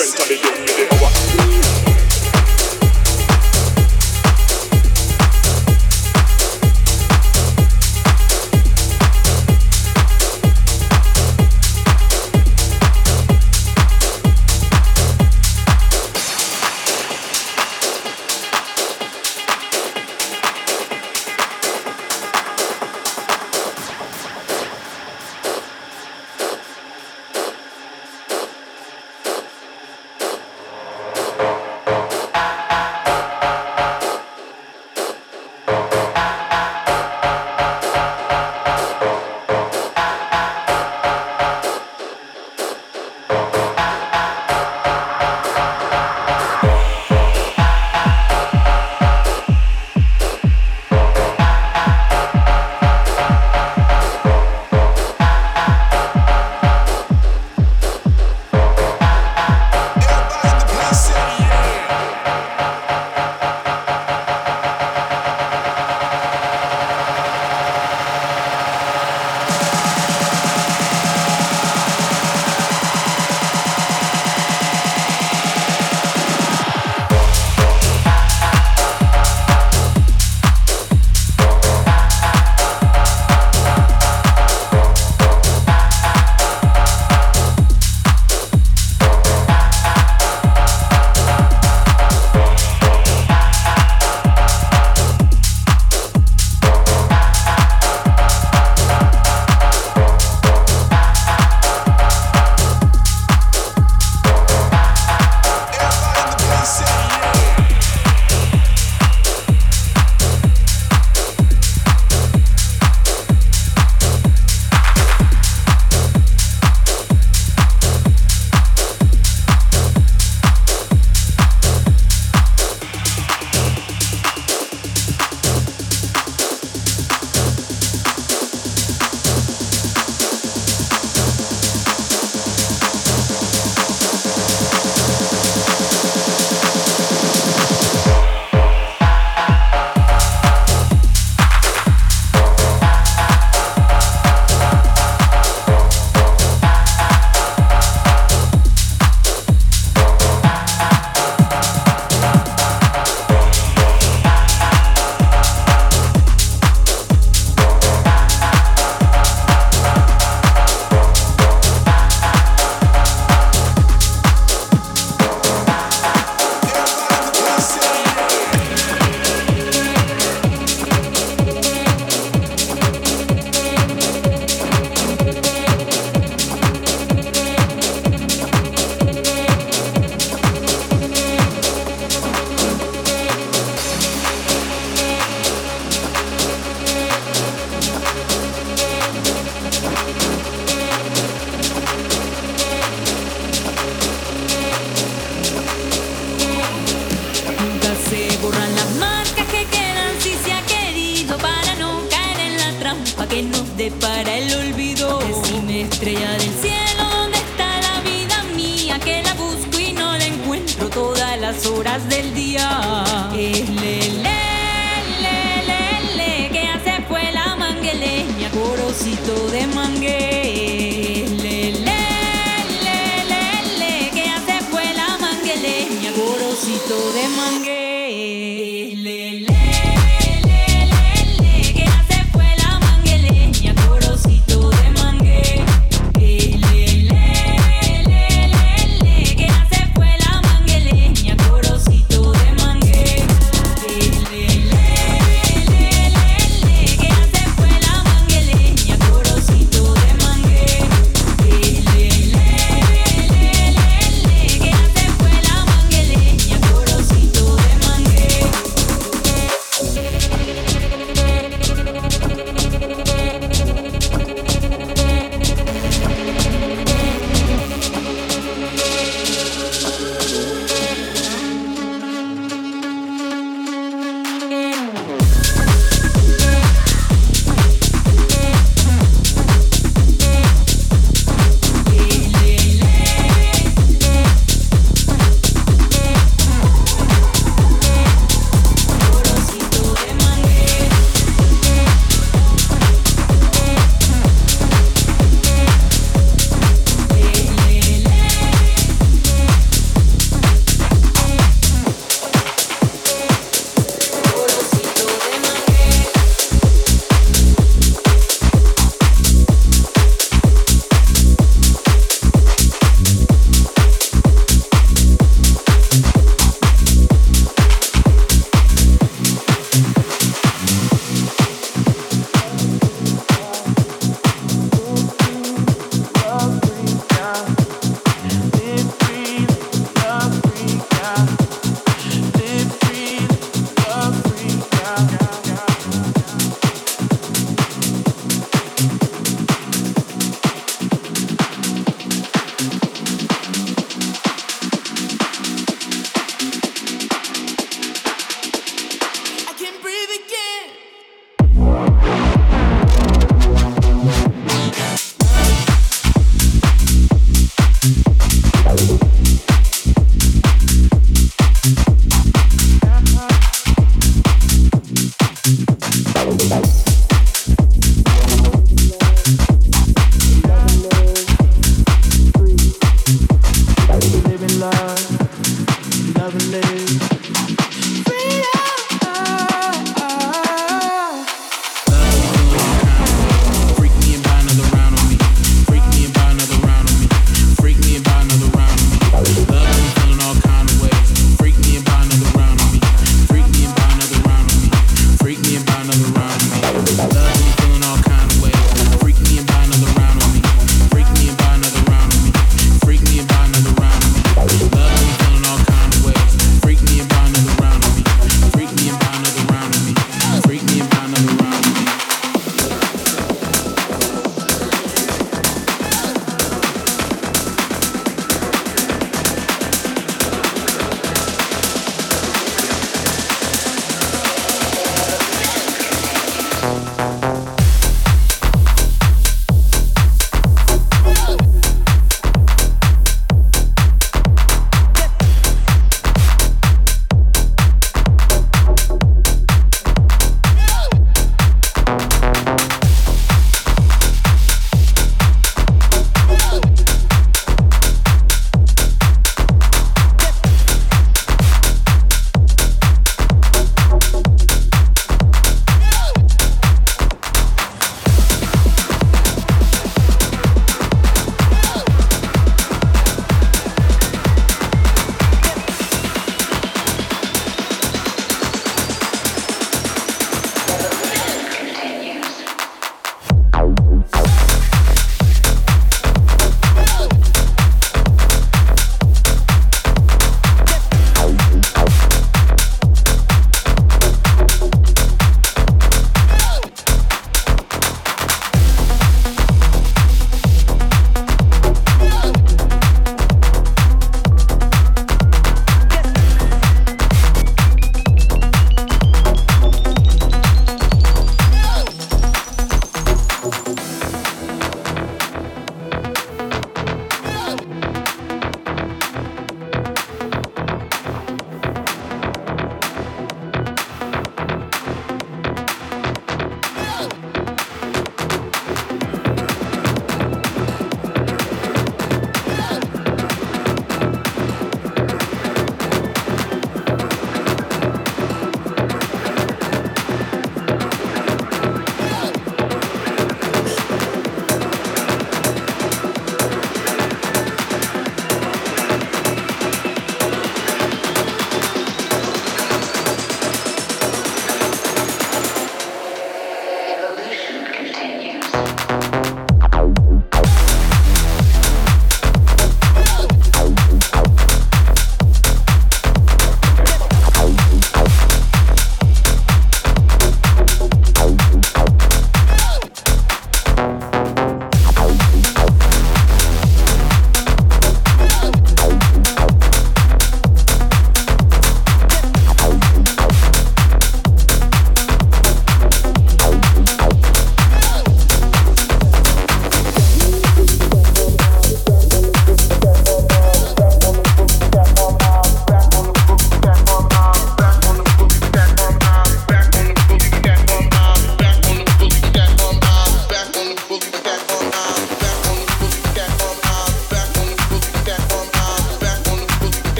[0.00, 0.99] strength and the young me the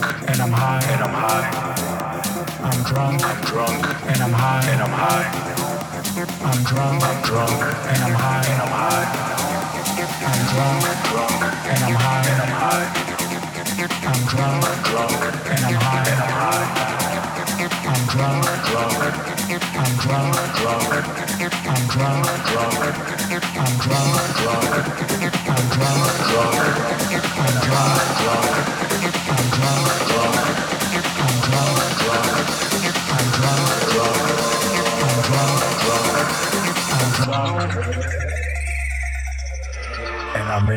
[0.00, 1.46] drunk and I'm high and I'm high.
[2.64, 5.28] I'm drunk, I'm drunk and I'm high and I'm high.
[6.44, 9.06] I'm drunk, I'm drunk and I'm high and I'm high.
[10.24, 11.30] I'm drunk, drunk
[11.70, 12.88] and I'm high and I'm high.
[14.04, 15.12] I'm drunk, drunk
[15.46, 16.94] and I'm high and I'm high.
[17.84, 18.98] I'm drunk, drunk.
[19.74, 20.90] I'm drunk, drunk.
[21.64, 22.80] I'm drunk, drunk.
[23.54, 24.74] I'm drunk, drunk.
[25.04, 26.54] I'm drunk, drunk.
[27.36, 28.93] I'm drunk, drunk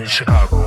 [0.08, 0.67] in Chicago.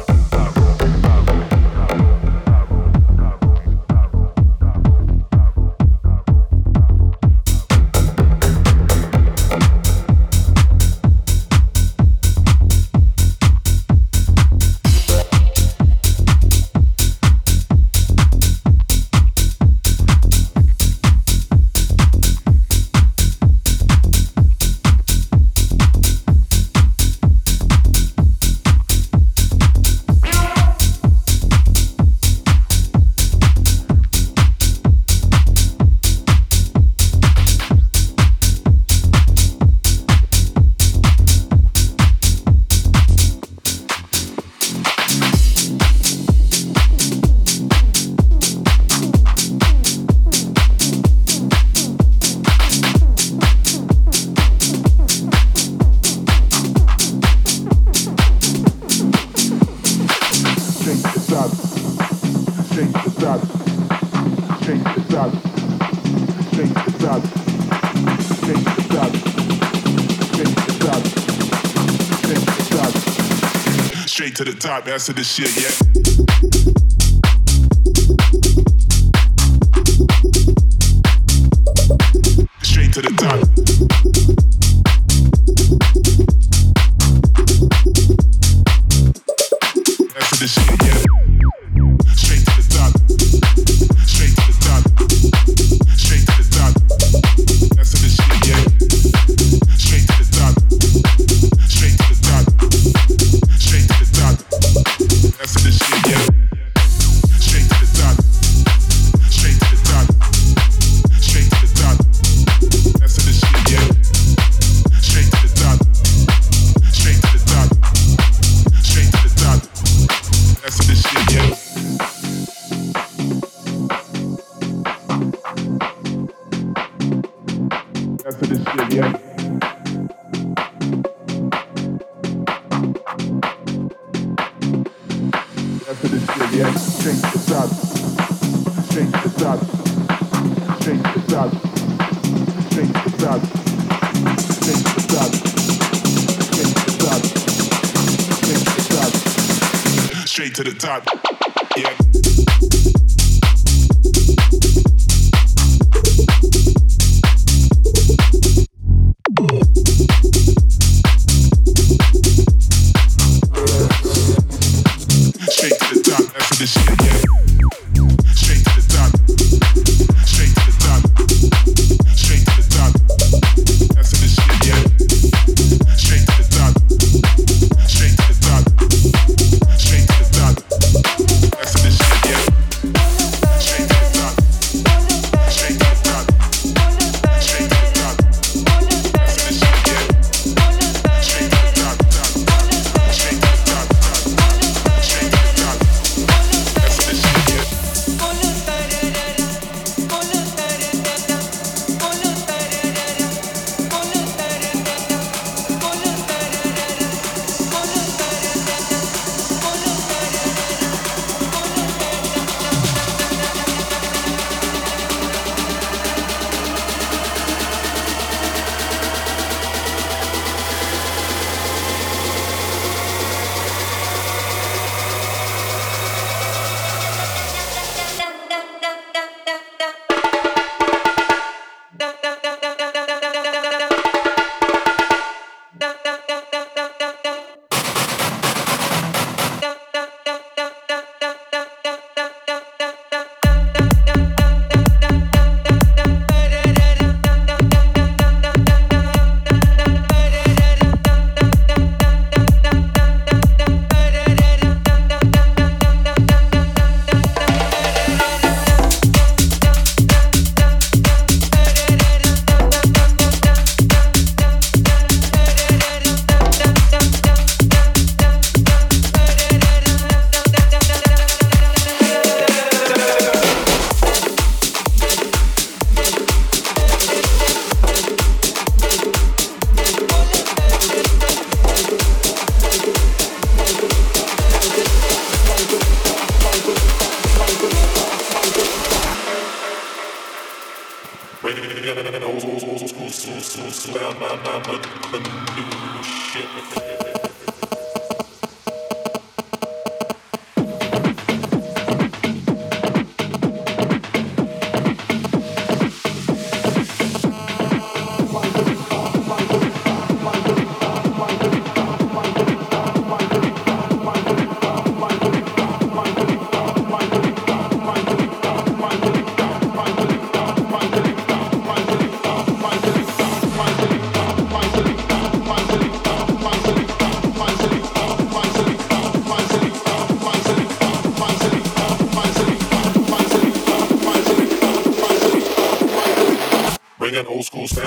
[74.10, 74.84] straight to the top.
[74.84, 76.89] That's the shit, yeah.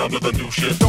[0.04, 0.83] Under the new shit.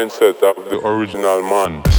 [0.00, 1.89] Mindset of the original man.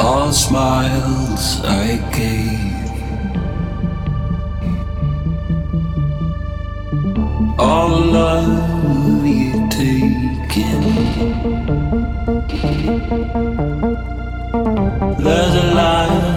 [0.00, 2.90] All smiles I gave,
[7.58, 7.88] all
[8.18, 10.82] love you taken.
[15.24, 16.33] There's a line.